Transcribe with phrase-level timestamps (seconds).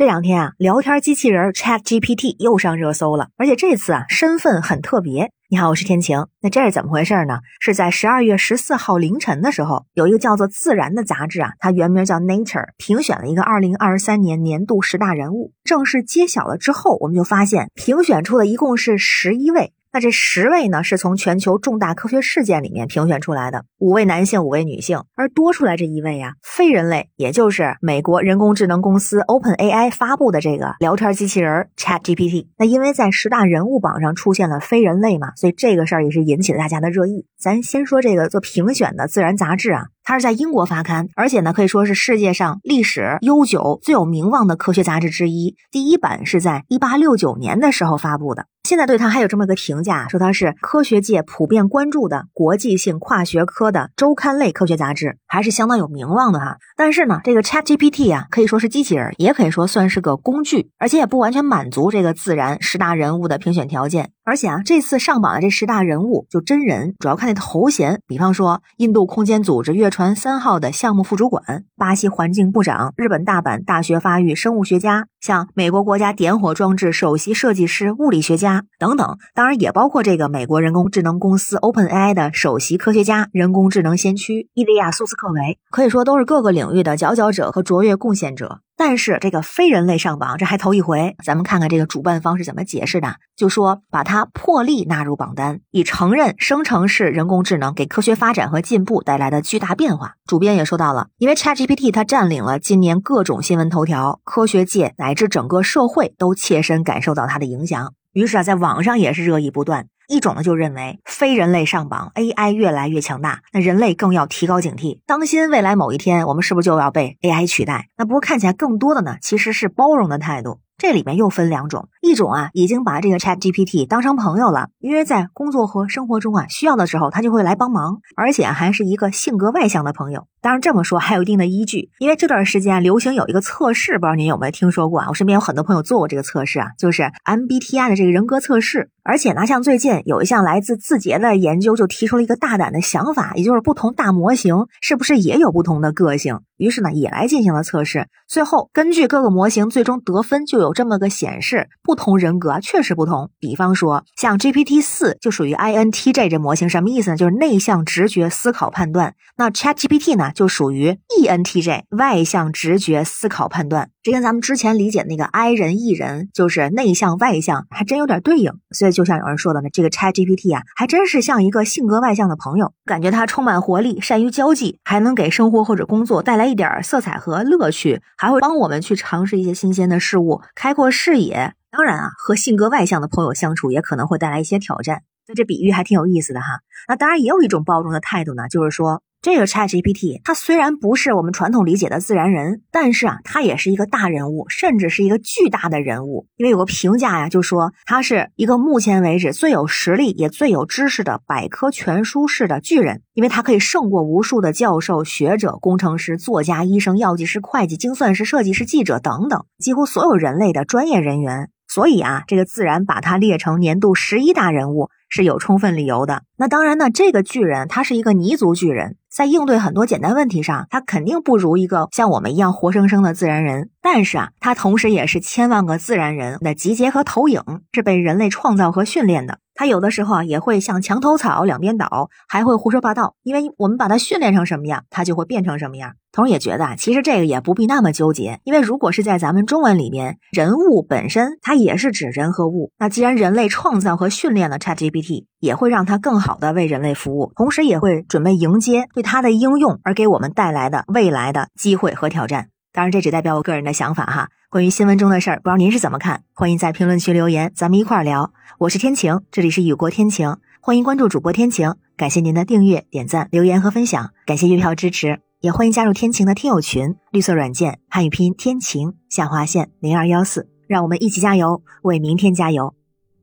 [0.00, 5.30] 这两天啊，聊天机器人 Chat GPT 又上热搜了，而且这次啊，身份很特别。
[5.50, 6.24] 你好，我是天晴。
[6.40, 7.40] 那这是怎么回事呢？
[7.60, 15.52] 是在十二月十四号凌晨的时候，有一个叫做《自然》的杂志啊，它原名叫 Nature，评选了一个二零二三年年度十大人物。
[15.64, 19.74] 正式揭晓了之后，我们就发现评选出的一共是十一位。
[19.92, 32.46] 那这十位呢，是从全球重大科学事件里面评选出来的，五位男性，五位女性，而多出来这一位呀，非人类，也就是美国人工智能公司 Open AI 发布的这个聊天机器人 Chat GPT。
[32.56, 37.26] 那因为在十大人物榜上出现了非人类嘛，所以这个事儿也是引起了大家的热议。
[37.36, 39.86] 咱先说这个做评选的《自然》杂志啊。
[40.10, 45.54] 它是在英国发刊，而且呢，可以说是世界上历史悠久、最有名望的科学杂志之一。
[45.70, 48.46] 第一版是在一八六九年的时候发布的。
[48.64, 56.56] 现在对它还有这么个评价，说它是科学界普遍关注的国际性跨学科的周刊类科学杂志，还是相当有名望的哈。
[56.76, 64.10] 但是呢，这个 Chat GPT 啊，可以说是机器人，也可以说算是个工具，而且也不完全满足这个自然十大人物的评选条件。
[64.30, 79.18] 而且啊，这次上榜的这十大人物就真人，主要看那头衔，比方说印度空间组织月船三号的项目副主管、巴西环境部长、日本大阪大学发育生物学家，像美国国家点火装置首席设计师、物理学家等等。
[79.34, 88.60] 当然也包括这个美国人工智能公司 OpenAI 的首席科学家、人工智能先驱伊利亚苏斯克维，可以说都是各个领域的佼佼者和卓越贡献者。
[88.82, 91.14] 但是这个非人类上榜，这还头一回。
[91.22, 100.14] 咱们看看这个主办方是怎么解释的，就说把它破例纳入榜单，以承认生成式人工智能给科学发展和进步带来的巨大变化。
[100.24, 107.92] 主编也说到了，因为 ChatGPT 它占领了今年各种新闻头条，科学界乃至整个社会都切身感受到它的影响。
[108.14, 109.88] 于是啊，在网上也是热议不断。
[110.10, 117.86] 一种呢，就认为非人类上榜，AI 越来越强大，那人类更要提高警惕，当心未来某一天，我们是不是就要被 AI 取代？
[117.96, 120.58] 那不过看起来更多的呢，其实是包容的态度。
[120.76, 130.26] 这里面又分两种，一种啊已经把这个 Chat GPT 当成朋友了，因为在工作和生活中啊需要的时候，他就会来帮忙，而且还是一个性格外向的朋友。
[130.42, 135.06] 当然这么说还有一定的依据，因为这段时间流行有一个测试，不知道您有没有听说过啊？
[135.08, 138.90] 我身边有很多朋友做过这个测试啊，就是 MBTI 的这个人格测试。
[139.02, 146.40] 而且呢，像最近有一项来自字节的研究，就提出了一个大胆的想法，也就是不同大模型是不是也有不同的个性？
[146.58, 148.06] 于是呢，也来进行了测试。
[148.28, 153.30] 最后根据各个模型最终得分，就有这么个显示：不同人格确实不同。
[153.40, 157.16] 比方说，像 GPT 四就属于 INTJ 这模型，什么意思呢？
[157.16, 159.14] 就是内向、直觉、思考、判断。
[159.36, 163.90] 那 ChatGPT 呢，就属于 ENTJ，外向、直觉、思考、判断。
[164.02, 168.52] 这跟咱们之前理解那个 I 人、E 人，就是内向、外向，还真有点对应。
[168.70, 181.52] 所以就像有人说的呢，这个 Chat GPT 啊，还真是像一个性格外向的朋友，感觉他充满活力，善于交际，还能给生活或者工作带来一点色彩和乐趣，还会帮我们去尝试一些新鲜的事物，开阔视野。
[181.70, 185.02] 当然啊，和性格外向的朋友相处也可能会带来一些挑战。
[185.26, 186.60] 所以这比喻还挺有意思的哈。
[186.88, 189.02] 那当然也有一种包容的态度呢，就是说。
[189.22, 196.26] 这个 Chat GPT，它虽然不是我们传统理解的自然人，但是啊，它也是一个大人物，甚至是一个巨大的人物。
[196.38, 211.50] 因为有个评价呀，就说他是一个目前为止最有实力也最有知识的百科全书式的巨人，因为他可以胜过无数的教授、学者、工程师、作家、医生、药剂师、会计、精算师、设计师、记者等等，几乎所有人类的专业人员。
[211.70, 216.24] 所以啊，这个自然把它列成年度十一大人物是有充分理由的。
[216.36, 218.96] 那当然呢，这个巨人他是一个泥足巨人。
[219.08, 223.70] 在应对很多简单问题上，他肯定不如一个像我们一样活生生的自然人。
[223.80, 227.40] 但是啊，他同时也是千万个自然人的集结和投影，
[227.72, 229.38] 是被人类创造和训练的。
[229.60, 233.14] 他有的时候啊，也会像墙头草两边倒，还会胡说八道。
[233.22, 235.96] 因为我们把他训练成什么样，他就会变成什么样。
[236.12, 242.72] 同时也觉得啊，其实这个也不必那么纠结，因为如果是在咱们中文里面，人物本身它也是指人和物。
[242.78, 252.48] 那既然人类创造和训练了 ChatGPT，也会让它更好的为人类服务，同时也会准备迎接对它的应用而给我们带来的未来的机会和挑战。
[252.72, 254.28] 当然，这只代表我个人的想法哈。
[254.48, 256.22] 关于新闻中的事儿，不知道您是怎么看？
[256.34, 258.32] 欢迎在评论区留言，咱们一块儿聊。
[258.58, 261.74] 我是天晴，这里是雨过天晴，欢迎关注主播天晴。
[261.96, 272.74] 感谢您的订阅、点赞、留言和分享，感谢月票支持，也欢迎加入天晴的听友群，绿色软件汉语拼音天晴下划线零二幺四，让我们一起加油，为明天加油。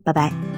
[0.04, 0.57] 拜拜。